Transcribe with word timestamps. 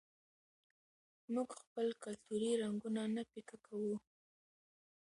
موږ 1.33 1.49
خپل 1.61 1.87
کلتوري 2.03 2.51
رنګونه 2.61 3.01
نه 3.15 3.23
پیکه 3.31 3.57
کوو. 3.65 3.95